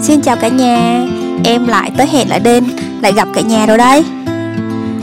Xin 0.00 0.20
chào 0.20 0.36
cả 0.36 0.48
nhà, 0.48 1.04
em 1.44 1.66
lại 1.66 1.90
tới 1.96 2.06
hẹn 2.06 2.28
lại 2.28 2.40
đêm, 2.40 2.64
lại 3.02 3.12
gặp 3.12 3.28
cả 3.34 3.40
nhà 3.40 3.66
rồi 3.66 3.78
đấy. 3.78 4.04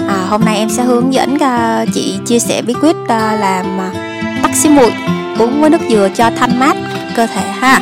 À, 0.07 0.25
Hôm 0.29 0.45
nay 0.45 0.57
em 0.57 0.69
sẽ 0.69 0.83
hướng 0.83 1.13
dẫn 1.13 1.35
uh, 1.35 1.89
chị 1.93 2.19
chia 2.25 2.39
sẻ 2.39 2.61
bí 2.61 2.73
quyết 2.73 2.95
uh, 3.03 3.09
làm 3.39 3.77
uh, 3.77 3.95
tắc 4.43 4.55
xí 4.55 4.69
muội 4.69 4.93
uống 5.39 5.61
với 5.61 5.69
nước 5.69 5.81
dừa 5.89 6.09
cho 6.15 6.29
thanh 6.39 6.59
mát 6.59 6.77
cơ 7.15 7.27
thể 7.27 7.41
ha. 7.59 7.81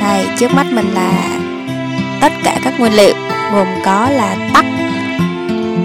Đây, 0.00 0.26
trước 0.38 0.54
mắt 0.54 0.66
mình 0.72 0.94
là 0.94 1.12
tất 2.20 2.32
cả 2.44 2.56
các 2.64 2.80
nguyên 2.80 2.92
liệu 2.92 3.14
gồm 3.52 3.66
có 3.84 4.08
là 4.10 4.36
tắc. 4.54 4.64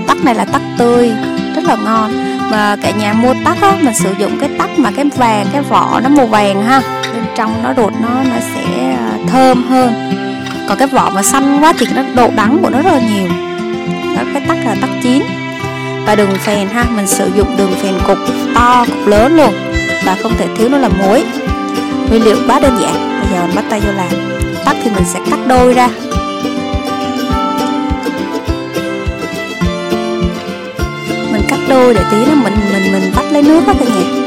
Tắc 0.08 0.26
này 0.26 0.36
là 0.36 0.46
tắc 0.46 0.62
tươi, 0.78 1.12
rất 1.56 1.64
là 1.64 1.76
ngon. 1.76 2.12
Mà 2.52 2.76
cả 2.82 2.92
nhà 2.92 3.14
mua 3.14 3.34
tắc 3.46 3.62
á, 3.62 3.78
mình 3.82 3.96
sử 3.96 4.14
dụng 4.20 4.38
cái 4.40 4.50
tắc 4.58 4.80
mà 4.80 4.92
cái 4.96 5.06
vàng, 5.16 5.48
cái 5.54 5.62
vỏ 5.62 6.00
nó 6.04 6.10
màu 6.10 6.26
vàng 6.26 6.64
ha 6.64 7.03
trong 7.36 7.64
nó 7.64 7.74
đột 7.74 7.92
nó, 8.02 8.10
nó 8.24 8.36
sẽ 8.56 8.92
à, 8.92 9.18
thơm 9.28 9.64
hơn. 9.64 9.94
Còn 10.68 10.78
cái 10.78 10.88
vỏ 10.88 11.12
mà 11.16 11.24
xanh 11.24 11.60
quá 11.62 11.74
thì 11.78 11.88
nó 11.96 12.02
độ 12.16 12.30
đắng 12.36 12.58
của 12.62 12.70
nó 12.70 12.82
rất 12.82 12.92
là 12.94 13.00
nhiều. 13.00 13.28
Đó 14.16 14.22
cái 14.34 14.44
tắc 14.48 14.58
là 14.66 14.76
tắc 14.82 14.90
chín. 15.04 15.24
Và 16.06 16.16
đường 16.16 16.38
phèn 16.40 16.68
ha 16.68 16.86
mình 16.96 17.08
sử 17.08 17.32
dụng 17.36 17.58
đường 17.58 17.74
phèn 17.82 17.94
cục 18.08 18.18
to 18.56 18.86
cục 18.86 19.08
lớn 19.08 19.38
luôn. 19.38 19.54
Và 20.06 20.16
không 20.24 20.32
thể 20.38 20.48
thiếu 20.58 20.70
nó 20.70 20.78
là 20.78 20.90
muối. 20.90 21.24
Nguyên 22.10 22.24
liệu 22.24 22.38
quá 22.48 22.60
đơn 22.60 22.78
giản. 22.82 23.22
Bây 23.22 23.32
giờ 23.32 23.46
mình 23.46 23.56
bắt 23.56 23.66
tay 23.70 23.80
vô 23.80 23.92
làm. 23.92 24.10
Tắc 24.66 24.76
thì 24.84 24.92
mình 24.96 25.06
sẽ 25.06 25.20
cắt 25.30 25.40
đôi 25.48 25.74
ra. 25.74 25.90
Mình 31.32 31.42
cắt 31.48 31.60
đôi 31.70 31.94
để 31.94 32.02
tí 32.12 32.18
nó 32.26 32.36
mình 32.36 32.56
mình 32.74 32.92
mình 32.92 33.12
vắt 33.16 33.26
lấy 33.32 33.42
nước 33.42 33.64
đó 33.68 33.74
cả 33.80 33.86
nhà 33.86 34.23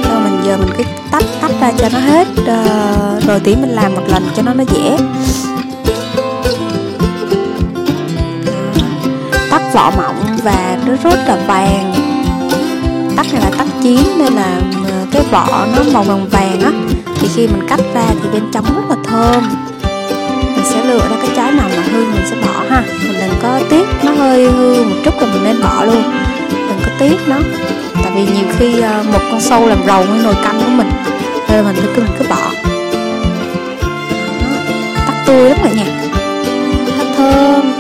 giờ 0.47 0.57
mình 0.57 0.71
cứ 0.79 0.85
tách 1.11 1.25
tách 1.41 1.53
ra 1.61 1.73
cho 1.79 1.89
nó 1.93 1.99
hết 1.99 2.27
ờ, 2.47 3.21
rồi 3.27 3.41
tí 3.41 3.55
mình 3.55 3.71
làm 3.71 3.95
một 3.95 4.03
lần 4.09 4.29
cho 4.37 4.43
nó 4.43 4.55
nó 4.55 4.65
dễ. 4.75 4.97
Vỏ 9.75 9.91
mỏng 9.97 10.37
và 10.43 10.79
nó 10.87 10.93
rất 11.03 11.19
là 11.27 11.37
vàng. 11.47 11.95
Tắt 13.17 13.27
này 13.33 13.43
là 13.43 13.51
tắt 13.59 13.67
chín 13.83 14.01
nên 14.19 14.33
là 14.33 14.61
ờ, 14.89 15.07
cái 15.11 15.23
vỏ 15.31 15.67
nó 15.77 15.83
màu 15.93 16.03
vàng 16.03 16.29
vàng 16.29 16.61
á, 16.61 16.71
thì 17.21 17.29
khi 17.35 17.47
mình 17.47 17.69
cắt 17.69 17.81
ra 17.95 18.03
thì 18.23 18.29
bên 18.33 18.43
trong 18.53 18.65
rất 18.65 18.83
là 18.89 18.97
thơm. 19.05 19.43
Mình 20.57 20.65
sẽ 20.65 20.85
lựa 20.85 20.99
ra 20.99 21.17
cái 21.23 21.31
trái 21.37 21.53
nào 21.53 21.69
mà 21.77 21.83
hư 21.93 22.05
mình 22.05 22.27
sẽ 22.31 22.37
bỏ 22.47 22.65
ha. 22.71 22.85
Mình 23.03 23.17
đừng 23.21 23.39
có 23.43 23.61
tiếc, 23.71 23.87
nó 24.03 24.13
hơi 24.13 24.51
hư 24.51 24.85
một 24.85 24.97
chút 25.05 25.15
là 25.21 25.27
mình 25.33 25.45
nên 25.45 25.63
bỏ 25.63 25.85
luôn. 25.85 26.03
Đừng 26.51 26.79
có 26.85 26.91
tiếc 26.99 27.29
nó 27.29 27.37
tại 28.07 28.15
vì 28.15 28.33
nhiều 28.33 28.47
khi 28.59 28.81
ờ, 28.81 29.03
một 29.13 29.19
con 29.31 29.41
sâu 29.41 29.67
làm 29.67 29.79
rầu 29.87 30.03
với 30.03 30.19
nồi 30.23 30.35
canh 30.45 30.61
của 30.61 30.71
mình 30.71 30.91
nên 31.49 31.65
mình 31.65 31.77
cứ 31.77 32.03
mình 32.03 32.13
cứ 32.19 32.25
bỏ. 32.29 32.51
Tắt 35.07 35.15
tươi 35.27 35.51
lắm 35.51 35.59
rồi 35.63 35.73
nha 35.75 35.85
tắt 36.99 37.07
thơm. 37.17 37.73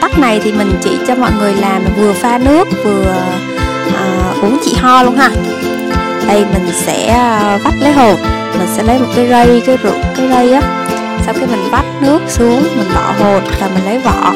Tắt 0.00 0.18
này 0.18 0.40
thì 0.44 0.52
mình 0.52 0.72
chỉ 0.82 0.98
cho 1.08 1.14
mọi 1.14 1.30
người 1.38 1.54
làm 1.54 1.82
vừa 1.96 2.12
pha 2.12 2.38
nước 2.38 2.68
vừa 2.84 3.14
à, 3.96 4.34
uống 4.42 4.58
chị 4.64 4.76
ho 4.80 5.02
luôn 5.02 5.16
ha. 5.16 5.30
Đây 6.26 6.44
mình 6.52 6.72
sẽ 6.72 7.06
ờ, 7.18 7.58
vắt 7.64 7.74
lấy 7.80 7.92
hột. 7.92 8.18
Mình 8.58 8.68
sẽ 8.76 8.82
lấy 8.82 8.98
một 8.98 9.08
cái 9.16 9.28
rây 9.28 9.62
cái 9.66 9.76
rượu 9.82 10.00
cái 10.16 10.28
rây 10.28 10.52
á. 10.52 10.62
Sau 11.24 11.34
khi 11.34 11.46
mình 11.46 11.70
vắt 11.70 11.84
nước 12.00 12.20
xuống 12.28 12.62
mình 12.76 12.88
bỏ 12.94 13.12
hột 13.18 13.42
và 13.60 13.68
mình 13.74 13.84
lấy 13.84 13.98
vỏ. 13.98 14.32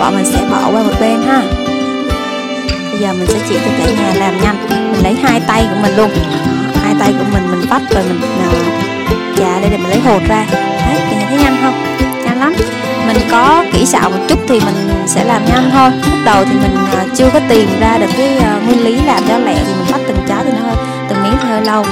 Vỏ 0.00 0.10
mình 0.10 0.24
sẽ 0.24 0.42
bỏ 0.50 0.70
qua 0.72 0.82
một 0.82 0.94
bên 1.00 1.22
ha 1.22 1.42
giờ 3.00 3.12
mình 3.12 3.26
sẽ 3.26 3.38
chỉ 3.48 3.54
cho 3.64 3.70
cả 3.78 3.90
nhà 3.90 4.14
làm 4.14 4.40
nhanh 4.40 4.56
mình 4.68 5.02
lấy 5.02 5.16
hai 5.22 5.40
tay 5.40 5.66
của 5.70 5.76
mình 5.82 5.96
luôn. 5.96 6.10
Hai 6.84 6.94
tay 6.98 7.12
của 7.18 7.24
mình 7.32 7.50
mình 7.50 7.68
vắt 7.70 7.82
rồi 7.90 8.04
mình 8.08 8.20
dạ, 8.22 8.48
uh, 8.48 9.38
chà 9.38 9.60
đây 9.60 9.70
để 9.70 9.76
mình 9.76 9.88
lấy 9.88 10.00
hột 10.00 10.22
ra. 10.28 10.44
Đấy 10.86 10.96
cả 11.10 11.16
nhà 11.18 11.26
thấy 11.28 11.38
nhanh 11.38 11.56
không? 11.62 11.74
Nhanh 12.24 12.40
lắm. 12.40 12.54
Mình 13.06 13.16
có 13.30 13.64
kỹ 13.72 13.86
xảo 13.86 14.10
một 14.10 14.18
chút 14.28 14.38
thì 14.48 14.60
mình 14.60 14.90
sẽ 15.06 15.24
làm 15.24 15.44
nhanh 15.44 15.70
thôi. 15.72 15.90
Lúc 16.10 16.18
đầu 16.24 16.44
thì 16.44 16.52
mình 16.62 16.76
à, 16.96 17.04
chưa 17.16 17.30
có 17.32 17.40
tìm 17.48 17.68
ra 17.80 17.98
được 17.98 18.10
cái 18.16 18.38
à, 18.38 18.60
nguyên 18.66 18.84
lý 18.84 18.96
làm 19.06 19.22
cho 19.28 19.38
lẹ 19.38 19.54
thì 19.54 19.72
mình 19.74 19.86
bắt 19.92 20.00
từng 20.08 20.18
trái 20.28 20.44
thì 20.44 20.50
nó 20.50 20.66
hơi 20.66 20.76
từng 21.08 21.22
miếng 21.22 21.36
hơi 21.36 21.60
lâu. 21.64 21.82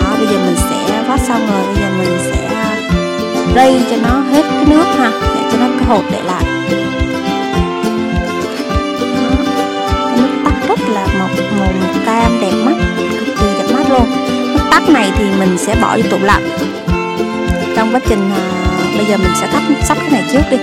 Đó 0.00 0.16
bây 0.18 0.26
giờ 0.26 0.38
mình 0.46 0.56
sẽ 0.56 1.02
vắt 1.08 1.20
xong 1.20 1.46
rồi. 1.50 1.62
Bây 1.66 1.82
giờ 1.82 1.88
mình 1.98 2.18
sẽ 2.32 2.46
à, 2.54 2.76
rây 3.54 3.82
cho 3.90 3.96
nó 3.96 4.22
hết 4.32 4.42
cái 4.50 4.64
nước 4.66 4.84
ha. 4.98 5.10
Để 5.34 5.42
cho 5.52 5.58
nó 5.58 5.66
cái 5.78 5.88
hột 5.88 6.04
để 6.10 6.20
lại. 6.26 6.44
Tắt 14.72 14.80
tắc 14.80 14.90
này 14.90 15.12
thì 15.16 15.24
mình 15.38 15.58
sẽ 15.58 15.74
bỏ 15.82 15.96
vô 15.96 16.02
tủ 16.10 16.18
lạnh. 16.18 16.48
Trong 17.76 17.94
quá 17.94 18.00
trình 18.08 18.30
à, 18.30 18.40
bây 18.96 19.06
giờ 19.06 19.16
mình 19.16 19.32
sẽ 19.40 19.46
thắp 19.46 19.62
sắp 19.82 19.98
cái 20.00 20.10
này 20.10 20.24
trước 20.32 20.42
đi. 20.50 20.56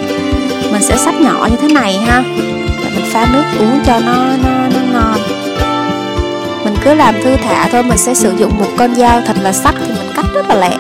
Mình 0.72 0.82
sẽ 0.82 0.98
sắp 0.98 1.16
nhỏ 1.22 1.48
như 1.52 1.58
thế 1.62 1.74
này 1.74 1.98
ha. 1.98 2.24
Để 2.84 2.90
mình 2.96 3.06
pha 3.12 3.28
nước 3.34 3.44
uống 3.60 3.80
cho 3.86 4.00
nó 4.00 4.16
nó 4.44 4.68
nó 4.70 4.80
ngon. 4.94 5.20
Mình 6.66 6.76
cứ 6.84 6.94
làm 6.94 7.16
thư 7.24 7.36
thả 7.36 7.70
thôi 7.72 7.84
mình 7.84 7.98
sẽ 7.98 8.14
sử 8.14 8.36
dụng 8.38 8.58
một 8.58 8.70
con 8.78 8.96
dao 8.96 9.22
thật 9.22 9.38
là 9.42 9.54
sắc 9.54 9.76
thì 9.80 9.88
mình 9.88 10.12
cắt 10.16 10.26
rất 10.34 10.50
là 10.50 10.56
lẹ. 10.56 10.78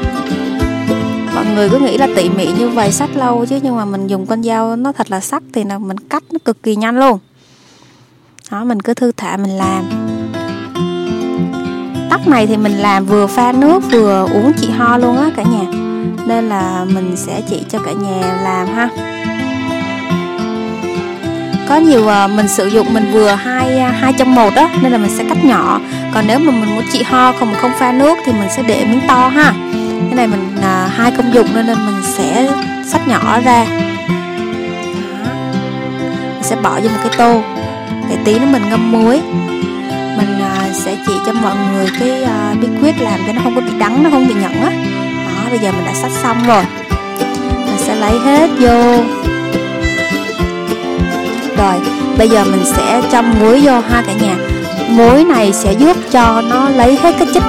Mọi 1.35 1.45
người 1.55 1.69
cứ 1.69 1.79
nghĩ 1.79 1.97
là 1.97 2.07
tỉ 2.15 2.29
mỉ 2.29 2.47
như 2.59 2.69
vậy 2.69 2.91
sắc 2.91 3.09
lâu 3.15 3.45
chứ 3.45 3.59
nhưng 3.63 3.75
mà 3.75 3.85
mình 3.85 4.07
dùng 4.07 4.25
con 4.25 4.43
dao 4.43 4.75
nó 4.75 4.91
thật 4.91 5.11
là 5.11 5.19
sắc 5.19 5.43
thì 5.53 5.63
là 5.63 5.77
mình 5.77 5.99
cắt 5.99 6.23
nó 6.31 6.39
cực 6.45 6.63
kỳ 6.63 6.75
nhanh 6.75 6.99
luôn. 6.99 7.19
Đó 8.51 8.63
mình 8.63 8.81
cứ 8.81 8.93
thư 8.93 9.11
thả 9.17 9.37
mình 9.37 9.57
làm 9.57 9.98
tóc 12.09 12.27
này 12.27 12.47
thì 12.47 12.57
mình 12.57 12.71
làm 12.71 13.05
vừa 13.05 13.27
pha 13.27 13.51
nước 13.51 13.83
vừa 13.91 14.27
uống 14.33 14.53
chị 14.61 14.69
ho 14.69 14.97
luôn 14.97 15.17
á 15.17 15.29
cả 15.35 15.43
nhà. 15.43 15.65
Nên 16.25 16.49
là 16.49 16.85
mình 16.93 17.17
sẽ 17.17 17.41
chỉ 17.49 17.63
cho 17.69 17.79
cả 17.79 17.91
nhà 17.91 18.37
làm 18.43 18.67
ha. 18.67 18.89
Có 21.69 21.75
nhiều 21.75 22.07
ờ, 22.07 22.27
mình 22.27 22.47
sử 22.47 22.67
dụng 22.67 22.93
mình 22.93 23.11
vừa 23.13 23.29
hai 23.29 23.79
ờ, 23.79 23.89
hai 23.89 24.13
trong 24.13 24.35
một 24.35 24.55
đó 24.55 24.69
nên 24.81 24.91
là 24.91 24.97
mình 24.97 25.11
sẽ 25.17 25.23
cắt 25.29 25.45
nhỏ. 25.45 25.79
Còn 26.13 26.27
nếu 26.27 26.39
mà 26.39 26.51
mình 26.51 26.75
muốn 26.75 26.83
trị 26.91 27.03
ho 27.03 27.31
không 27.39 27.53
không 27.61 27.71
pha 27.79 27.91
nước 27.91 28.17
thì 28.25 28.31
mình 28.31 28.49
sẽ 28.49 28.63
để 28.63 28.85
miếng 28.85 29.01
to 29.07 29.27
ha. 29.27 29.53
Cái 30.05 30.15
này 30.15 30.27
mình 30.27 30.57
ờ, 30.61 30.87
hai 30.87 31.11
công 31.11 31.33
dụng 31.33 31.47
nên 31.53 31.65
là 31.65 31.75
mình 31.75 32.01
sẽ 32.03 32.51
sắt 32.87 33.07
nhỏ 33.07 33.39
ra. 33.45 33.65
Mình 36.33 36.43
sẽ 36.43 36.55
bỏ 36.55 36.79
vô 36.79 36.89
một 36.89 36.99
cái 37.03 37.13
tô 37.17 37.41
để 38.09 38.17
tí 38.25 38.39
nữa 38.39 38.47
mình 38.51 38.69
ngâm 38.69 38.91
muối 38.91 39.21
uh, 40.69 40.75
sẽ 40.75 40.97
chỉ 41.07 41.13
cho 41.25 41.33
mọi 41.33 41.55
người 41.73 41.87
cái 41.99 42.23
uh, 42.23 42.59
bí 42.61 42.67
quyết 42.81 43.01
làm 43.01 43.19
cho 43.27 43.33
nó 43.33 43.41
không 43.43 43.55
có 43.55 43.61
bị 43.61 43.71
đắng 43.77 44.03
nó 44.03 44.09
không 44.09 44.27
bị 44.27 44.33
nhẫn 44.33 44.61
á. 44.61 44.71
Đó 45.25 45.49
bây 45.49 45.59
giờ 45.59 45.71
mình 45.71 45.85
đã 45.85 45.93
xách 45.93 46.11
xong 46.11 46.37
rồi. 46.47 46.63
Mình 47.65 47.77
sẽ 47.77 47.95
lấy 47.95 48.19
hết 48.19 48.49
vô. 48.59 49.03
Rồi 51.57 51.75
bây 52.17 52.29
giờ 52.29 52.45
mình 52.51 52.61
sẽ 52.65 53.01
châm 53.11 53.33
muối 53.39 53.61
vô 53.61 53.79
ha 53.79 54.03
cả 54.07 54.13
nhà. 54.21 54.35
Muối 54.89 55.23
này 55.23 55.53
sẽ 55.53 55.73
giúp 55.73 55.97
cho 56.11 56.41
nó 56.49 56.69
lấy 56.69 56.97
hết 56.97 57.15
cái 57.19 57.27
chất 57.33 57.43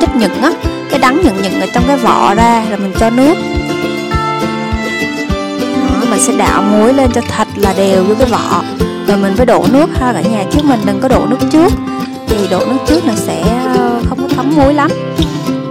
chất 0.00 0.16
nhựng 0.16 0.42
á 0.42 0.52
cái 0.90 0.98
đắng 0.98 1.20
nhựng 1.24 1.42
nhựng 1.42 1.60
ở 1.60 1.66
trong 1.74 1.84
cái 1.86 1.96
vỏ 1.96 2.34
ra 2.34 2.62
rồi 2.70 2.78
mình 2.78 2.92
cho 3.00 3.10
nước. 3.10 3.34
Đó, 6.00 6.06
mình 6.10 6.20
sẽ 6.20 6.32
đảo 6.36 6.62
muối 6.62 6.94
lên 6.94 7.10
cho 7.14 7.20
thật 7.36 7.48
là 7.56 7.74
đều 7.76 8.04
với 8.04 8.16
cái 8.16 8.28
vỏ. 8.28 8.62
Rồi 9.08 9.16
mình 9.16 9.34
phải 9.36 9.46
đổ 9.46 9.66
nước 9.72 9.90
ha 10.00 10.12
cả 10.12 10.20
nhà 10.20 10.44
chứ 10.52 10.60
mình 10.64 10.80
đừng 10.84 11.00
có 11.00 11.08
đổ 11.08 11.26
nước 11.30 11.38
trước 11.50 11.72
thì 12.28 12.36
độ 12.50 12.58
nước 12.66 12.78
trước 12.86 13.04
là 13.04 13.16
sẽ 13.16 13.42
ờ, 13.76 14.00
không 14.08 14.18
có 14.22 14.28
thấm 14.36 14.56
muối 14.56 14.74
lắm. 14.74 14.90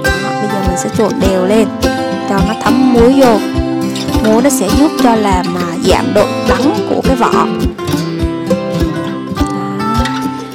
Bây 0.03 0.49
giờ 0.53 0.61
mình 0.67 0.77
sẽ 0.77 0.89
trộn 0.97 1.11
đều 1.21 1.45
lên, 1.45 1.67
cho 2.29 2.35
nó 2.47 2.53
thấm 2.63 2.93
muối 2.93 3.13
vô. 3.21 3.39
Muối 4.25 4.41
nó 4.41 4.49
sẽ 4.49 4.67
giúp 4.79 4.91
cho 5.03 5.15
làm 5.15 5.45
à, 5.45 5.67
giảm 5.83 6.13
độ 6.13 6.25
đắng 6.49 6.73
của 6.89 7.01
cái 7.01 7.15
vỏ. 7.15 7.47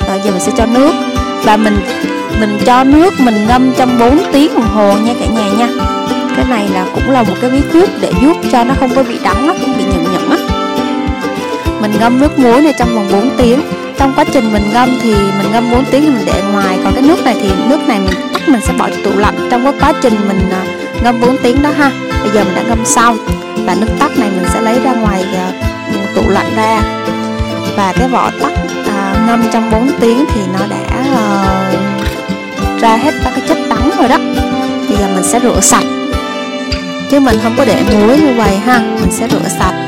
Rồi 0.09 0.21
giờ 0.25 0.31
mình 0.31 0.41
sẽ 0.41 0.53
cho 0.57 0.67
nước. 0.67 0.93
Và 1.45 1.57
mình 1.57 1.77
mình 2.41 2.59
cho 2.67 2.85
nước, 2.85 3.15
mình 3.21 3.47
ngâm 3.49 3.73
trong 3.77 3.99
4 3.99 4.19
tiếng 4.33 4.55
đồng 4.55 4.69
hồ 4.69 4.93
nha 4.99 5.15
cả 5.21 5.27
nhà 5.27 5.51
nha. 5.59 5.69
Cái 6.37 6.45
này 6.49 6.69
là 6.69 6.87
cũng 6.95 7.11
là 7.11 7.23
một 7.23 7.35
cái 7.41 7.51
bí 7.51 7.61
quyết 7.73 7.91
để 8.01 8.13
giúp 8.23 8.37
cho 8.53 8.65
nó 8.65 8.75
không 8.81 8.91
có 8.95 9.03
bị 9.03 9.19
đắng 9.23 9.47
nó 9.47 9.55
không 9.61 9.79
bị 9.79 9.85
nhẫn 9.85 10.05
nhẫn 10.13 10.31
á. 10.31 10.39
Mình 11.81 11.93
ngâm 12.01 12.21
nước 12.21 12.39
muối 12.39 12.63
này 12.63 12.75
trong 12.79 12.95
vòng 12.95 13.09
4 13.13 13.31
tiếng 13.39 13.61
trong 14.01 14.13
quá 14.17 14.25
trình 14.33 14.53
mình 14.53 14.71
ngâm 14.73 14.99
thì 15.03 15.15
mình 15.15 15.53
ngâm 15.53 15.71
4 15.71 15.85
tiếng 15.85 16.03
thì 16.03 16.09
mình 16.11 16.25
để 16.27 16.43
ngoài 16.53 16.79
còn 16.85 16.95
cái 16.95 17.03
nước 17.03 17.25
này 17.25 17.37
thì 17.41 17.51
nước 17.69 17.89
này 17.89 18.01
mình 18.01 18.15
tắt 18.33 18.49
mình 18.49 18.61
sẽ 18.67 18.73
bỏ 18.73 18.89
tủ 19.05 19.19
lạnh. 19.19 19.49
Trong 19.51 19.65
cái 19.65 19.73
quá 19.81 19.93
trình 20.03 20.15
mình 20.29 20.51
à, 20.51 20.63
ngâm 21.03 21.21
4 21.21 21.37
tiếng 21.43 21.63
đó 21.63 21.71
ha 21.71 21.91
bây 22.23 22.31
giờ 22.31 22.45
mình 22.45 22.55
đã 22.55 22.63
ngâm 22.63 22.85
xong. 22.85 23.19
Và 23.67 23.75
nước 23.75 23.87
tắc 23.99 24.19
này 24.19 24.31
mình 24.31 24.45
sẽ 24.53 24.61
lấy 24.61 24.81
ra 24.81 24.93
ngoài 24.93 25.25
à, 25.35 25.53
tủ 26.15 26.29
lạnh 26.29 26.47
ra. 26.57 26.81
Và 27.77 27.93
cái 27.93 28.09
vỏ 28.09 28.31
tắc 28.43 28.53
à, 28.87 29.25
ngâm 29.27 29.43
trong 29.53 29.71
4 29.71 29.91
tiếng 30.01 30.25
thì 30.35 30.41
nó 30.53 30.67
đã 30.67 31.05
à, 31.15 31.73
ra 32.81 32.97
hết 32.97 33.15
các 33.25 33.33
cái 33.37 33.49
chất 33.49 33.59
đắng 33.69 33.91
rồi 33.99 34.09
đó. 34.09 34.19
Bây 34.89 34.97
giờ 34.99 35.07
mình 35.15 35.25
sẽ 35.25 35.41
rửa 35.41 35.61
sạch. 35.61 35.85
Chứ 37.11 37.21
mình 37.21 37.39
không 37.43 37.55
có 37.57 37.65
để 37.65 37.83
muối 37.93 38.19
như 38.19 38.35
vậy 38.37 38.57
ha 38.57 38.79
mình 38.79 39.11
sẽ 39.11 39.29
rửa 39.29 39.49
sạch. 39.59 39.87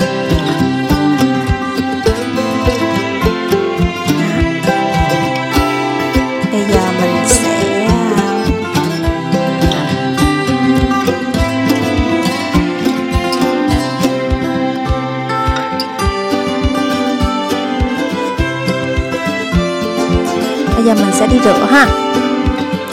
Rửa 21.45 21.67
ha. 21.71 21.87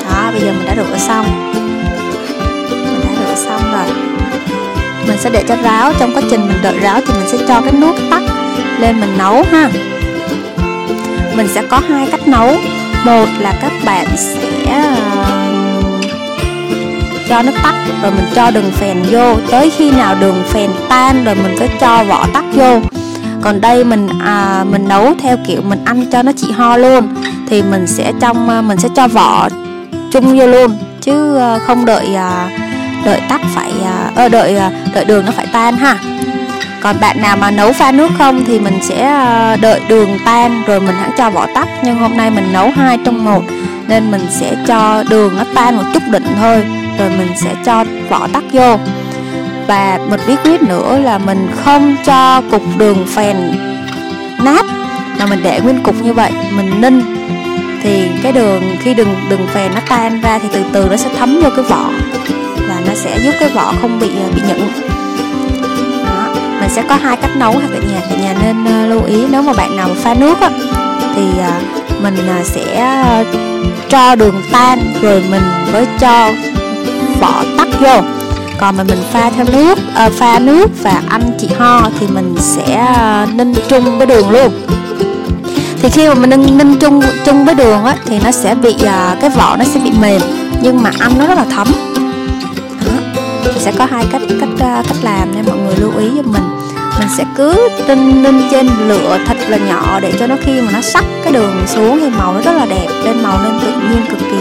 Đó, 0.09 0.31
bây 0.31 0.41
giờ 0.41 0.51
mình 0.51 0.65
đã 0.67 0.75
rửa 0.75 0.97
xong. 0.97 1.25
Mình 2.71 3.01
đã 3.03 3.09
rửa 3.19 3.35
xong 3.45 3.61
rồi. 3.71 3.95
Mình 5.07 5.17
sẽ 5.19 5.29
để 5.29 5.43
cho 5.47 5.55
ráo, 5.63 5.93
trong 5.99 6.15
quá 6.15 6.21
trình 6.29 6.47
mình 6.47 6.57
đợi 6.61 6.79
ráo 6.79 7.01
thì 7.07 7.13
mình 7.13 7.27
sẽ 7.27 7.37
cho 7.47 7.61
cái 7.61 7.71
nước 7.71 7.93
tắt 8.11 8.21
lên 8.79 8.99
mình 8.99 9.17
nấu 9.17 9.43
ha. 9.51 9.69
Mình 11.35 11.47
sẽ 11.47 11.61
có 11.61 11.81
hai 11.89 12.07
cách 12.11 12.27
nấu. 12.27 12.55
Một 13.05 13.25
là 13.39 13.53
các 13.61 13.71
bạn 13.85 14.07
sẽ 14.17 14.47
um, 14.65 16.01
cho 17.29 17.41
nước 17.41 17.51
tắt, 17.63 17.75
rồi 18.01 18.11
mình 18.11 18.25
cho 18.35 18.51
đường 18.51 18.71
phèn 18.71 18.97
vô. 19.09 19.35
Tới 19.51 19.71
khi 19.77 19.91
nào 19.91 20.15
đường 20.15 20.43
phèn 20.47 20.69
tan 20.89 21.23
rồi 21.23 21.35
mình 21.35 21.55
mới 21.59 21.69
cho 21.79 22.03
vỏ 22.03 22.27
tắt 22.33 22.43
vô 22.53 22.81
còn 23.41 23.61
đây 23.61 23.83
mình 23.83 24.07
à, 24.19 24.63
mình 24.71 24.87
nấu 24.87 25.13
theo 25.21 25.37
kiểu 25.47 25.61
mình 25.61 25.79
ăn 25.85 26.05
cho 26.11 26.23
nó 26.23 26.31
chỉ 26.37 26.51
ho 26.51 26.77
luôn. 26.77 27.07
Thì 27.49 27.61
mình 27.61 27.87
sẽ 27.87 28.11
trong 28.19 28.49
à, 28.49 28.61
mình 28.61 28.77
sẽ 28.77 28.89
cho 28.95 29.07
vỏ 29.07 29.49
chung 30.11 30.39
vô 30.39 30.47
luôn. 30.47 30.77
Chứ 31.01 31.37
à, 31.37 31.59
không 31.67 31.85
đợi 31.85 32.15
à, 32.15 32.49
đợi 33.05 33.21
tắt 33.29 33.41
phải 33.55 33.71
à, 33.85 34.11
ờ, 34.15 34.29
đợi 34.29 34.57
à, 34.57 34.71
đợi 34.93 35.05
đường 35.05 35.25
nó 35.25 35.31
phải 35.31 35.47
tan 35.47 35.77
ha. 35.77 35.97
Còn 36.81 36.95
bạn 36.99 37.21
nào 37.21 37.37
mà 37.37 37.51
nấu 37.51 37.73
pha 37.73 37.91
nước 37.91 38.11
không 38.17 38.43
thì 38.47 38.59
mình 38.59 38.79
sẽ 38.81 39.03
đợi 39.61 39.81
đường 39.87 40.09
tan 40.25 40.63
rồi 40.67 40.79
mình 40.79 40.95
hãng 40.95 41.11
cho 41.17 41.29
vỏ 41.29 41.47
tắt. 41.55 41.67
Nhưng 41.83 41.99
hôm 41.99 42.17
nay 42.17 42.31
mình 42.31 42.53
nấu 42.53 42.71
hai 42.75 42.97
trong 43.05 43.25
một 43.25 43.43
nên 43.87 44.11
mình 44.11 44.27
sẽ 44.29 44.55
cho 44.67 45.03
đường 45.09 45.37
nó 45.37 45.43
tan 45.55 45.77
một 45.77 45.83
chút 45.93 46.03
đỉnh 46.11 46.27
thôi. 46.39 46.63
Rồi 46.99 47.09
mình 47.17 47.27
sẽ 47.35 47.55
cho 47.65 47.83
vỏ 48.09 48.27
tắt 48.33 48.43
vô 48.51 48.77
và 49.69 49.99
một 50.09 50.17
bí 50.27 50.35
quyết 50.43 50.61
nữa 50.61 50.99
là 51.03 51.17
mình 51.17 51.47
không 51.55 51.95
cho 52.05 52.41
cục 52.51 52.63
đường 52.77 53.05
phèn 53.07 53.37
nát 54.43 54.65
mà 55.19 55.25
mình 55.25 55.39
để 55.43 55.59
nguyên 55.59 55.83
cục 55.83 56.03
như 56.03 56.13
vậy 56.13 56.31
mình 56.51 56.81
ninh 56.81 57.01
thì 57.83 58.07
cái 58.23 58.31
đường 58.31 58.63
khi 58.79 58.93
đường 58.93 59.15
đường 59.29 59.47
phèn 59.47 59.71
nó 59.75 59.81
tan 59.89 60.21
ra 60.21 60.39
thì 60.39 60.47
từ 60.51 60.63
từ 60.73 60.87
nó 60.89 60.97
sẽ 60.97 61.09
thấm 61.17 61.39
vô 61.43 61.49
cái 61.55 61.65
vỏ 61.65 61.89
và 62.67 62.81
nó 62.87 62.93
sẽ 62.95 63.19
giúp 63.23 63.31
cái 63.39 63.49
vỏ 63.49 63.73
không 63.81 63.99
bị 63.99 64.09
ờ, 64.23 64.31
bị 64.35 64.41
nhẫn 64.47 64.71
Đó. 66.05 66.33
mình 66.59 66.69
sẽ 66.69 66.83
có 66.89 66.95
hai 66.95 67.17
cách 67.17 67.37
nấu 67.37 67.51
ha 67.51 67.67
cả 67.73 67.79
nhà 67.91 68.01
cả 68.09 68.15
nhà 68.21 68.35
nên 68.41 68.63
uh, 68.63 68.89
lưu 68.89 69.03
ý 69.03 69.25
nếu 69.29 69.41
mà 69.41 69.53
bạn 69.53 69.77
nào 69.77 69.89
pha 69.95 70.13
nước 70.13 70.41
á 70.41 70.49
thì 71.15 71.23
uh, 71.23 72.03
mình 72.03 72.15
uh, 72.39 72.45
sẽ 72.45 72.93
cho 73.89 74.15
đường 74.15 74.41
tan 74.51 74.79
rồi 75.01 75.23
mình 75.31 75.43
mới 75.73 75.87
cho 75.99 76.31
vỏ 77.21 77.43
tắt 77.57 77.67
vô 77.79 78.18
còn 78.59 78.77
mà 78.77 78.83
mình 78.83 78.97
pha 79.11 79.29
theo 79.29 79.45
nước 79.51 79.79
uh, 80.05 80.13
pha 80.13 80.39
nước 80.39 80.67
và 80.83 81.01
ăn 81.09 81.21
chị 81.39 81.47
ho 81.57 81.89
thì 81.99 82.07
mình 82.07 82.35
sẽ 82.39 82.85
uh, 83.23 83.35
ninh 83.35 83.53
chung 83.69 83.97
với 83.97 84.07
đường 84.07 84.29
luôn. 84.29 84.51
Thì 85.81 85.89
khi 85.89 86.07
mà 86.07 86.13
mình 86.13 86.29
ninh, 86.29 86.57
ninh 86.57 86.75
chung 86.79 87.01
chung 87.25 87.45
với 87.45 87.55
đường 87.55 87.85
á 87.85 87.95
thì 88.05 88.19
nó 88.23 88.31
sẽ 88.31 88.55
bị 88.55 88.75
uh, 88.75 89.19
cái 89.21 89.29
vỏ 89.29 89.55
nó 89.59 89.65
sẽ 89.65 89.79
bị 89.79 89.91
mềm 90.01 90.21
nhưng 90.61 90.83
mà 90.83 90.91
ăn 90.99 91.11
nó 91.19 91.27
rất 91.27 91.37
là 91.37 91.45
thấm. 91.55 91.67
Đó. 92.85 93.21
sẽ 93.59 93.71
có 93.77 93.87
hai 93.91 94.05
cách 94.11 94.21
cách 94.39 94.49
uh, 94.53 94.87
cách 94.87 94.97
làm 95.01 95.35
nên 95.35 95.45
mọi 95.45 95.57
người 95.57 95.75
lưu 95.77 95.91
ý 95.97 96.09
cho 96.15 96.31
mình. 96.31 96.43
Mình 96.99 97.07
sẽ 97.17 97.25
cứ 97.37 97.69
ninh 97.87 98.23
ninh 98.23 98.41
trên 98.51 98.69
lửa 98.87 99.19
thật 99.25 99.37
là 99.47 99.57
nhỏ 99.57 99.99
để 100.01 100.13
cho 100.19 100.27
nó 100.27 100.35
khi 100.41 100.61
mà 100.61 100.71
nó 100.71 100.81
sắc 100.81 101.05
cái 101.23 101.33
đường 101.33 101.63
xuống 101.67 101.99
thì 101.99 102.09
màu 102.09 102.33
nó 102.33 102.41
rất 102.41 102.53
là 102.57 102.65
đẹp 102.65 102.87
lên 103.05 103.23
màu 103.23 103.39
nên 103.43 103.59
tự 103.61 103.71
nhiên 103.89 104.05
cực 104.09 104.19
kỳ 104.19 104.37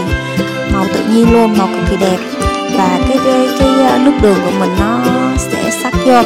màu 0.73 0.85
tự 0.93 0.99
nhiên 1.13 1.33
luôn 1.33 1.57
màu 1.57 1.67
cực 1.67 1.89
kỳ 1.89 1.97
đẹp 1.97 2.38
và 2.79 2.99
cái 3.07 3.17
cái 3.25 3.47
cái 3.59 3.83
ờ, 3.89 3.97
nước 3.97 4.11
đường 4.21 4.37
của 4.45 4.51
mình 4.59 4.69
nó 4.79 5.01
sẽ 5.37 5.71
sắc 5.83 5.93
vô. 6.05 6.21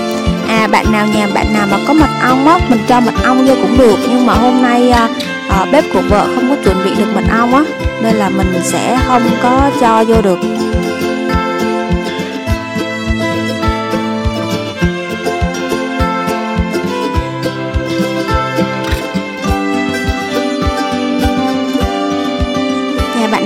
À 0.47 0.67
bạn 0.67 0.91
nào 0.91 1.07
nhà 1.07 1.27
bạn 1.33 1.53
nào 1.53 1.67
mà 1.71 1.77
có 1.87 1.93
mật 1.93 2.09
ong 2.21 2.47
á 2.47 2.59
mình 2.69 2.79
cho 2.87 2.99
mật 2.99 3.13
ong 3.23 3.45
vô 3.45 3.53
cũng 3.61 3.77
được 3.77 3.95
nhưng 4.09 4.25
mà 4.25 4.33
hôm 4.33 4.61
nay 4.61 4.89
à, 4.89 5.09
à, 5.49 5.65
bếp 5.71 5.83
của 5.93 6.01
vợ 6.09 6.27
không 6.35 6.49
có 6.49 6.55
chuẩn 6.63 6.83
bị 6.85 6.95
được 6.95 7.15
mật 7.15 7.23
ong 7.39 7.53
á 7.53 7.63
nên 8.01 8.15
là 8.15 8.29
mình 8.29 8.53
sẽ 8.63 8.99
không 9.07 9.21
có 9.43 9.69
cho 9.81 10.03
vô 10.03 10.21
được. 10.21 10.39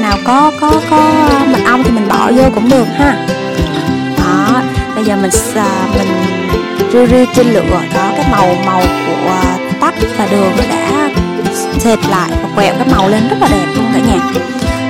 Nào 0.02 0.18
có 0.26 0.52
có 0.62 0.82
có 0.90 1.27
vô 2.38 2.50
cũng 2.56 2.70
được 2.70 2.86
ha. 2.98 3.26
Đó, 4.18 4.62
bây 4.96 5.04
giờ 5.06 5.16
mình 5.16 5.32
mình 5.98 6.08
riu 6.94 7.08
riu 7.08 7.26
trên 7.36 7.48
lửa 7.48 7.82
đó, 7.94 8.12
cái 8.18 8.26
màu 8.32 8.56
màu 8.66 8.82
của 8.82 9.30
à, 9.30 9.58
tắc 9.82 9.94
và 10.18 10.28
đường 10.32 10.52
đã 10.70 11.10
xệt 11.80 12.00
lại 12.10 12.30
và 12.44 12.50
quẹo 12.56 12.74
cái 12.76 12.88
màu 12.92 13.10
lên 13.10 13.28
rất 13.30 13.38
là 13.40 13.48
đẹp 13.48 13.66
luôn 13.76 13.86
cả 13.94 14.00
nhà. 14.00 14.20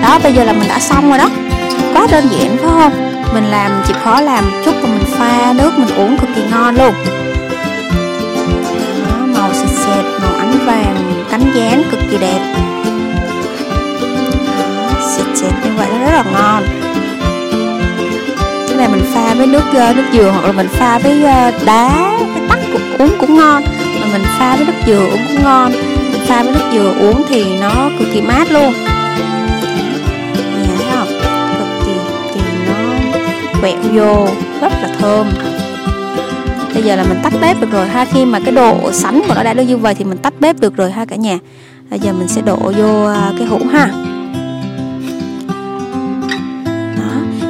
Đó, 0.01 0.19
bây 0.23 0.33
giờ 0.33 0.43
là 0.43 0.53
mình 0.53 0.67
đã 0.67 0.79
xong 0.79 1.09
rồi 1.09 1.17
đó. 1.17 1.29
Quá 1.93 2.07
đơn 2.11 2.27
giản 2.31 2.57
phải 2.57 2.67
không? 2.67 3.23
Mình 3.33 3.45
làm 3.45 3.71
chỉ 3.87 3.93
khó 4.03 4.21
làm 4.21 4.43
chút 4.65 4.75
và 4.81 4.87
mình 4.89 5.05
pha 5.17 5.53
nước, 5.53 5.71
mình 5.77 5.97
uống 5.97 6.17
cực 6.17 6.29
kỳ 6.35 6.41
ngon 6.51 6.75
luôn. 6.75 6.93
Với 19.37 19.47
nước 19.47 19.63
uh, 19.69 19.95
nước 19.95 20.05
dừa 20.13 20.29
hoặc 20.31 20.45
là 20.45 20.51
mình 20.51 20.67
pha 20.67 20.99
với 20.99 21.17
uh, 21.19 21.65
đá 21.65 22.11
với 22.19 22.47
tắc 22.49 22.59
cũng 22.73 22.81
uống 22.97 23.17
cũng 23.19 23.35
ngon. 23.35 23.63
Mà 24.01 24.07
mình 24.13 24.21
pha 24.39 24.55
với 24.55 24.65
nước 24.65 24.73
dừa 24.85 24.99
uống 24.99 25.21
cũng 25.27 25.43
ngon. 25.43 25.71
Mình 26.11 26.21
pha 26.27 26.43
với 26.43 26.53
nước 26.53 26.63
dừa 26.73 26.93
uống 26.99 27.23
thì 27.29 27.59
nó 27.59 27.89
cực 27.99 28.07
kỳ 28.13 28.21
mát 28.21 28.51
luôn. 28.51 28.73
Thấy 30.77 30.85
không? 30.91 31.07
Cực 31.59 31.85
kỳ 31.85 31.91
kỳ 32.33 32.39
nó 32.67 32.73
quẹo 33.61 33.77
vô 33.93 34.27
rất 34.61 34.71
là 34.81 34.89
thơm. 34.99 35.27
Bây 36.73 36.83
giờ 36.83 36.95
là 36.95 37.03
mình 37.03 37.19
tắt 37.23 37.33
bếp 37.41 37.61
được 37.61 37.71
rồi 37.71 37.87
ha. 37.87 38.05
Khi 38.05 38.25
mà 38.25 38.39
cái 38.39 38.51
độ 38.51 38.91
sánh 38.91 39.21
của 39.27 39.33
nó 39.35 39.43
đã 39.43 39.53
được 39.53 39.63
như 39.63 39.77
vậy 39.77 39.95
thì 39.95 40.05
mình 40.05 40.17
tắt 40.17 40.33
bếp 40.39 40.59
được 40.59 40.75
rồi 40.77 40.91
ha 40.91 41.05
cả 41.05 41.15
nhà. 41.15 41.39
Bây 41.89 41.99
giờ 41.99 42.13
mình 42.13 42.27
sẽ 42.27 42.41
đổ 42.41 42.57
vô 42.77 43.03
ờ, 43.03 43.33
cái 43.37 43.47
hũ 43.47 43.59
ha. 43.71 43.89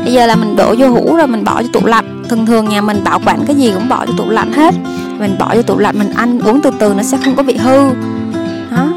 Bây 0.07 0.13
giờ 0.13 0.25
là 0.25 0.35
mình 0.35 0.55
đổ 0.55 0.75
vô 0.77 0.87
hũ 0.87 1.15
rồi 1.15 1.27
mình 1.27 1.43
bỏ 1.43 1.61
vô 1.61 1.67
tủ 1.73 1.85
lạnh. 1.85 2.23
Thường 2.29 2.45
thường 2.45 2.69
nhà 2.69 2.81
mình 2.81 3.03
bảo 3.03 3.19
quản 3.25 3.45
cái 3.47 3.55
gì 3.55 3.71
cũng 3.73 3.89
bỏ 3.89 4.05
vô 4.05 4.13
tủ 4.17 4.29
lạnh 4.29 4.53
hết. 4.53 4.73
Mình 5.19 5.35
bỏ 5.39 5.55
vô 5.55 5.61
tủ 5.61 5.77
lạnh 5.77 5.99
mình 5.99 6.13
ăn 6.15 6.39
uống 6.39 6.61
từ 6.61 6.71
từ 6.79 6.93
nó 6.93 7.03
sẽ 7.03 7.17
không 7.25 7.35
có 7.35 7.43
bị 7.43 7.57
hư. 7.57 7.89
Đó. 8.71 8.87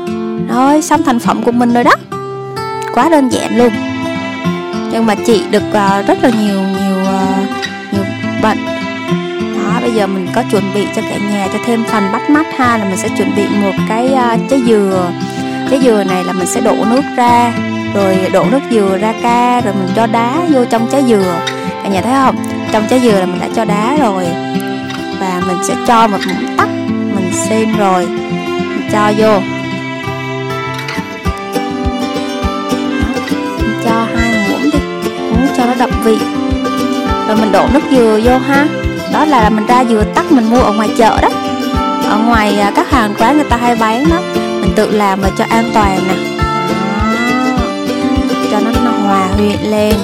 Rồi 0.49 0.83
xong 0.83 1.03
thành 1.03 1.19
phẩm 1.19 1.43
của 1.43 1.53
mình 1.53 1.75
rồi 1.75 1.85
đó. 1.85 1.93
Quá 2.95 3.09
đơn 3.09 3.29
giản 3.29 3.57
luôn. 3.57 3.73
Nhưng 4.93 5.07
mà 5.07 5.15
chị 5.15 5.45
được 5.51 5.63
uh, 5.69 6.07
rất 6.07 6.19
là 6.23 6.31
nhiều 6.31 6.61
nhiều 6.61 6.97
uh, 7.03 7.49
nhiều 7.93 8.05
bệnh. 8.43 8.59
Đó 9.59 9.81
bây 9.81 9.91
giờ 9.93 10.07
mình 10.07 10.27
có 10.35 10.43
chuẩn 10.51 10.65
bị 10.75 10.87
cho 10.97 11.03
cả 11.03 11.17
nhà 11.33 11.49
cho 11.53 11.59
thêm 11.67 11.85
phần 11.85 12.03
bắt 12.13 12.31
mắt 12.31 12.47
ha 12.57 12.79
là 12.79 12.85
mình 12.85 12.97
sẽ 12.97 13.09
chuẩn 13.09 13.37
bị 13.37 13.45
một 13.63 13.75
cái 13.89 14.07
uh, 14.13 14.51
trái 14.51 14.61
dừa. 14.67 15.11
Trái 15.71 15.81
dừa 15.83 16.05
này 16.05 16.25
là 16.25 16.33
mình 16.33 16.47
sẽ 16.47 16.61
đổ 16.61 16.77
nước 16.91 17.03
ra 17.17 17.53
rồi 17.95 18.19
đổ 18.33 18.45
nước 18.51 18.61
dừa 18.71 18.99
ra 19.01 19.15
ca, 19.23 19.61
rồi 19.61 19.75
mình 19.75 19.89
cho 19.97 20.07
đá 20.07 20.41
vô 20.53 20.65
trong 20.65 20.89
trái 20.93 21.03
dừa. 21.09 21.35
Cả 21.83 21.89
nhà 21.89 22.01
thấy 22.01 22.13
không? 22.13 22.37
Trong 22.73 22.85
trái 22.91 23.01
dừa 23.01 23.21
là 23.21 23.27
mình 23.27 23.41
đã 23.41 23.49
cho 23.57 23.65
đá 23.65 23.97
rồi. 24.01 24.27
Và 25.21 25.43
mình 25.47 25.57
sẽ 25.63 25.75
cho 25.87 26.07
một 26.07 26.19
muỗng 26.27 26.57
tắc, 26.57 26.69
mình 27.15 27.31
xem 27.33 27.77
rồi, 27.79 28.07
mình 28.07 28.89
cho 28.93 29.13
vô. 29.17 29.41
Mình 33.59 33.81
cho 33.85 34.07
hai 34.17 34.49
muỗng 34.51 34.71
đi, 34.73 34.79
muốn 35.31 35.47
cho 35.57 35.67
nó 35.67 35.75
đậm 35.79 35.91
vị. 36.05 36.19
Rồi 37.29 37.37
mình 37.37 37.53
đổ 37.53 37.67
nước 37.73 37.83
dừa 37.91 38.21
vô 38.25 38.39
ha. 38.39 38.67
Đó 39.13 39.25
là 39.25 39.51
mình 39.51 39.67
ra 39.67 39.85
dừa 39.85 40.05
tắc 40.15 40.33
mình 40.33 40.51
mua 40.51 40.61
ở 40.61 40.73
ngoài 40.73 40.89
chợ 40.99 41.21
đó. 41.23 41.29
Ở 42.09 42.19
ngoài 42.19 42.61
à, 42.61 42.73
các 42.75 42.91
hàng 42.91 43.15
quán 43.19 43.37
người 43.37 43.47
ta 43.51 43.57
hay 43.57 43.77
bán 43.77 44.05
đó 44.11 44.17
mình 44.35 44.73
tự 44.77 44.91
làm 44.91 45.23
mà 45.23 45.29
cho 45.39 45.45
an 45.49 45.65
toàn 45.75 45.99
nè. 46.09 46.30
Luyện 49.41 49.71
lên. 49.71 49.95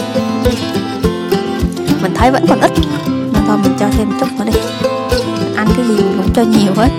Mình 2.02 2.14
thấy 2.14 2.30
vẫn 2.30 2.46
còn 2.48 2.60
ít 2.60 2.72
nên 3.06 3.44
thôi 3.46 3.56
mình 3.62 3.72
cho 3.80 3.86
thêm 3.90 4.08
chút 4.20 4.28
nữa 4.38 4.44
đi. 4.44 4.52
Mình 5.22 5.54
ăn 5.56 5.68
cái 5.76 5.86
gì 5.86 5.94
mình 5.94 6.16
cũng 6.16 6.32
cho 6.34 6.42
nhiều 6.42 6.72
hết. 6.76 6.90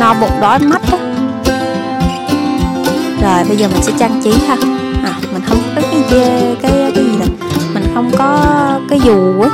No 0.00 0.14
bụng 0.14 0.40
đói 0.40 0.58
mắt 0.58 0.82
đó 0.92 0.98
rồi 3.22 3.44
bây 3.48 3.56
giờ 3.56 3.68
mình 3.68 3.82
sẽ 3.82 3.92
trang 3.98 4.20
trí 4.24 4.32
ha. 4.48 4.56
À, 5.04 5.14
mình 5.32 5.42
không 5.46 5.58
có 5.76 5.82
cái 5.82 6.02
cái 6.10 6.56
cái 6.62 6.92
cái 6.94 7.04
gì 7.04 7.18
đâu. 7.18 7.28
Mình 7.74 7.84
không 7.94 8.10
có 8.18 8.40
cái 8.90 9.00
dù 9.04 9.40
á. 9.40 9.50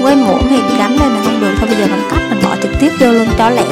Với 0.00 0.16
muỗng 0.16 0.48
thì 0.48 0.56
gắn 0.78 0.90
lên 1.00 1.10
là 1.10 1.20
không 1.24 1.40
được. 1.40 1.54
Thôi 1.58 1.68
bây 1.68 1.78
giờ 1.78 1.86
mình 1.86 2.02
cắt 2.10 2.20
mình 2.30 2.40
bỏ 2.44 2.56
trực 2.62 2.70
tiếp 2.80 2.90
vô 3.00 3.12
luôn 3.12 3.28
cho 3.38 3.50
lẹ. 3.50 3.64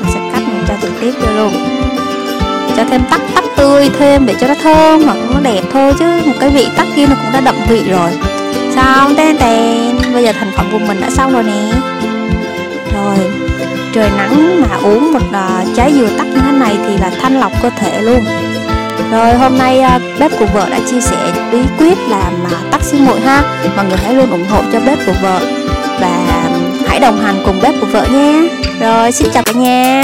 Mình 0.00 0.10
sẽ 0.14 0.20
cắt 0.32 0.42
mình 0.46 0.64
cho 0.68 0.74
trực 0.82 0.92
tiếp 1.00 1.12
vô 1.20 1.32
luôn 1.36 1.52
cho 2.78 2.84
thêm 2.90 3.02
tắc 3.10 3.20
tắc 3.34 3.44
tươi 3.56 3.90
thêm 3.98 4.26
để 4.26 4.34
cho 4.40 4.46
nó 4.46 4.54
thơm 4.62 5.02
hoặc 5.02 5.16
nó 5.34 5.40
đẹp 5.40 5.62
thôi 5.72 5.94
chứ 5.98 6.04
một 6.26 6.32
cái 6.40 6.50
vị 6.50 6.68
tắc 6.76 6.86
kia 6.96 7.06
nó 7.06 7.14
cũng 7.14 7.32
đã 7.32 7.40
đậm 7.40 7.54
vị 7.68 7.82
rồi. 7.90 8.10
Xong 8.74 9.14
tên 9.16 9.36
tên. 9.38 9.96
Bây 10.12 10.24
giờ 10.24 10.32
thành 10.32 10.52
phẩm 10.56 10.68
của 10.72 10.78
mình 10.78 11.00
đã 11.00 11.10
xong 11.10 11.32
rồi 11.32 11.42
nè. 11.42 11.72
Rồi 12.94 13.16
trời 13.92 14.10
nắng 14.16 14.60
mà 14.60 14.76
uống 14.82 15.12
một 15.12 15.22
uh, 15.28 15.76
trái 15.76 15.92
dừa 15.92 16.08
tắc 16.18 16.26
như 16.26 16.40
thế 16.46 16.52
này 16.52 16.76
thì 16.86 16.96
là 16.96 17.10
thanh 17.20 17.40
lọc 17.40 17.52
cơ 17.62 17.70
thể 17.70 18.02
luôn. 18.02 18.24
Rồi 19.10 19.34
hôm 19.34 19.58
nay 19.58 19.82
uh, 19.96 20.02
bếp 20.20 20.38
của 20.38 20.46
vợ 20.54 20.68
đã 20.70 20.78
chia 20.90 21.00
sẻ 21.00 21.32
bí 21.52 21.58
quyết 21.78 21.98
làm 22.08 22.32
uh, 22.44 22.70
tắc 22.70 22.82
xương 22.82 23.06
muội 23.06 23.20
ha. 23.20 23.42
Mọi 23.76 23.84
người 23.84 23.98
hãy 24.04 24.14
luôn 24.14 24.30
ủng 24.30 24.46
hộ 24.50 24.62
cho 24.72 24.80
bếp 24.80 24.98
của 25.06 25.14
vợ 25.22 25.40
và 26.00 26.44
hãy 26.88 27.00
đồng 27.00 27.20
hành 27.20 27.42
cùng 27.46 27.60
bếp 27.62 27.74
của 27.80 27.86
vợ 27.86 28.06
nhé. 28.12 28.48
Rồi 28.80 29.12
xin 29.12 29.28
chào 29.34 29.42
cả 29.42 29.52
nhà. 29.52 30.02